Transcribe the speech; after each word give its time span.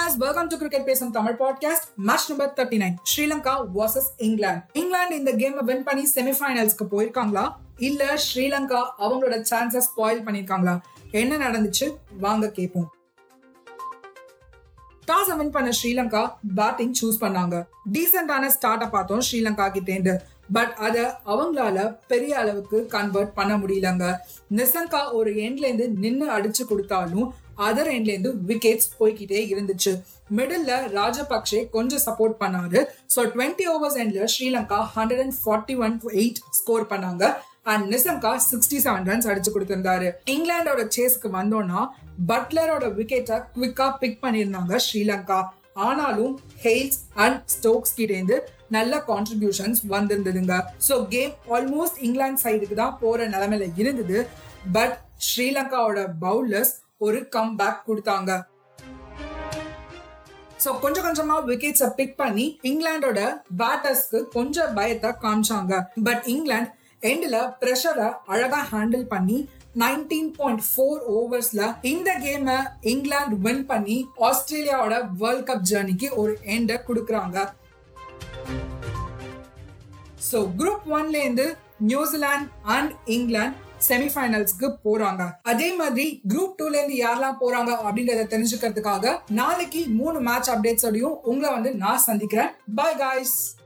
guys, 0.00 0.22
welcome 0.22 0.46
to 0.46 0.56
Cricket 0.56 0.84
பேசும் 0.84 1.10
Tamil 1.10 1.36
podcast 1.38 1.94
match 1.96 2.28
number 2.28 2.52
thirty 2.56 2.78
nine 2.82 2.94
Sri Lanka 3.02 3.66
versus 3.74 4.10
England 4.16 4.62
England 4.72 5.16
இந்த 5.16 5.32
game 5.32 5.64
win 5.64 5.82
பண்ணி 5.82 6.08
செமிஃபைனல்ஸ்க்கு 6.14 6.84
போயிருக்காங்களா? 6.90 7.52
இல்ல 7.76 8.14
ஸ்ரீலங்கா 8.14 8.84
அவங்களோட 8.98 9.44
chances 9.50 9.88
spoil 9.90 10.22
பண்ணிருக்காங்களா 10.22 10.80
என்ன 11.10 11.36
நடந்துச்சு? 11.36 11.96
வாங்க 12.18 12.50
கேட்போம் 12.50 12.94
டாஸ் 15.06 15.36
வின் 15.36 15.50
பண்ண 15.50 15.70
ஸ்ரீலங்கா 15.82 16.32
பேட்டிங் 16.54 16.94
சூஸ் 17.02 17.22
பண்ணாங்க. 17.22 17.66
டீசென்டான 17.92 18.50
ஸ்டார்ட்டை 18.60 18.90
பார்த்தோம் 18.90 19.20
ஸ்ரீலங்கா 19.32 19.70
கிட்டேந்து. 19.70 20.20
பட் 20.52 20.74
அத 20.78 21.20
அவங்களால 21.26 21.98
பெரிய 22.08 22.38
அளவுக்கு 22.38 22.86
கன்வெர்ட் 22.86 23.34
பண்ண 23.34 23.56
முடியலங்க. 23.56 24.16
நிசங்கா 24.50 25.12
ஒரு 25.12 25.30
எண்ட்ல 25.30 25.64
இருந்து 25.64 25.88
நின்னு 25.88 26.30
அடிச்சு 26.30 26.64
கொடுத்தாலும் 26.68 27.34
அதர் 27.66 27.90
எண்ட்லேருந்து 27.96 28.32
விக்கெட்ஸ் 28.48 28.90
போய்கிட்டே 28.98 29.40
இருந்துச்சு. 29.52 29.92
மிடில்ல 30.38 30.72
ராஜபக்சே 30.96 31.60
கொஞ்சம் 31.76 32.02
சப்போர்ட் 32.08 32.36
பண்ணாரு. 32.42 32.80
ஸோ 33.14 33.20
டுவெண்ட்டி 33.34 33.66
ஓவர்ஸ் 33.74 33.98
எண்ட்ல 34.02 34.28
Sri Lanka 34.34 34.80
hundred 34.96 35.22
and 35.24 35.38
forty 35.44 35.76
one 35.84 35.96
eight 36.20 36.42
score 36.58 36.90
பண்ணாங்க. 36.92 37.24
And 37.70 37.86
Nissanka 37.92 38.32
sixty 38.50 38.78
seven 38.84 39.08
runs 39.10 39.28
அடிச்சு 39.30 39.50
கொடுத்திருந்தாரு. 39.54 40.10
இங்கிலாண்டோட 40.34 40.82
சேஸ்க்கு 40.96 41.30
வந்தோம்னா 41.38 41.80
பட்லரோட 42.30 42.86
விக்கெட்டை 42.98 43.38
குவிக்கா 43.56 43.88
பிக் 44.02 44.20
பண்ணியிருந்தாங்க 44.24 44.80
ஸ்ரீலங்கா. 44.86 45.40
ஆனாலும் 45.88 46.32
ஹெய்ல்ஸ் 46.64 47.00
அண்ட் 47.24 47.42
ஸ்டோக்ஸ் 47.54 47.94
கிட்டேந்து 47.98 48.36
நல்ல 48.76 48.94
கான்ட்ரிபியூஷன்ஸ் 49.10 49.80
வந்திருந்ததுங்க. 49.94 50.54
ஸோ 50.88 50.94
கேம் 51.14 51.32
ஆல்மோஸ்ட் 51.56 52.00
இங்கிலாந்து 52.06 52.42
சைடுக்கு 52.44 52.76
தான் 52.82 52.96
போற 53.02 53.28
நிலைமையில 53.34 53.68
இருந்தது. 53.82 54.18
பட் 54.76 54.96
ஸ்ரீலங்காவோட 55.28 56.00
பவுலர்ஸ் 56.24 56.74
ஒரு 57.06 57.20
கம் 57.34 57.54
பேக் 57.60 57.84
கொடுத்தாங்க. 57.88 58.30
ஸோ 60.62 60.70
கொஞ்சம் 60.82 61.06
கொஞ்சமா 61.06 61.36
விக்கெட்ஸை 61.50 61.88
பிக் 61.98 62.18
பண்ணி 62.22 62.44
இங்கிலாண்டோட 62.70 63.20
பேட்டர்ஸ்க்கு 63.60 64.18
கொஞ்சம் 64.34 64.74
பயத்தை 64.78 65.10
காமிச்சாங்க. 65.22 65.72
பட் 66.06 66.26
இங்கிலாந்து 66.34 66.70
எண்ட்ல 67.10 67.36
ப்ரெஷரை 67.60 68.08
அழகா 68.32 68.60
ஹேண்டில் 68.72 69.06
பண்ணி 69.12 69.38
நைன்டீன் 69.82 70.30
பாயிண்ட் 70.38 70.64
ஃபோர் 70.68 71.00
ஓவர்ஸ்ல 71.18 71.62
இந்த 71.92 72.10
கேமை 72.24 72.58
இங்கிலாந்து 72.92 73.38
வின் 73.46 73.64
பண்ணி 73.70 73.96
ஆஸ்திரேலியாவோட 74.28 74.96
வேர்ல்ட் 75.22 75.46
கப் 75.50 75.66
ஜேர்னிக்கு 75.70 76.10
ஒரு 76.22 76.34
எண்டை 76.56 76.76
கொடுக்குறாங்க. 76.88 77.38
ஸோ 80.28 80.38
குரூப் 80.60 80.86
ஒன்ல 80.98 81.16
இருந்து 81.24 81.48
நியூசிலாந்து 81.90 82.50
அண்ட் 82.76 82.92
இங்கிலாந்து 83.16 83.58
செமிஃபைனல்ஸ்க்கு 83.88 84.68
போறாங்க. 84.84 85.32
அதே 85.42 85.74
மாதிரி 85.74 86.20
குரூப் 86.28 86.56
டூல 86.58 86.74
இருந்து 86.80 86.96
யாரெல்லாம் 87.04 87.40
போறாங்க 87.40 87.70
அப்படின்றத 87.86 88.26
தெரிஞ்சுக்கிறதுக்காக 88.34 89.18
நாளைக்கு 89.30 89.86
மூணு 89.86 90.20
மேட்ச் 90.20 90.50
அப்டேட்ஸோடையும் 90.50 91.18
உங்களை 91.22 91.50
வந்து 91.54 91.74
நான் 91.74 91.98
சந்திக்கிறேன். 91.98 92.50
Bye 92.74 92.96
guys 92.96 93.58